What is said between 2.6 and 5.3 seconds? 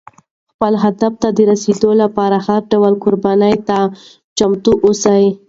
ډول قربانۍ ته چمتو اوسه.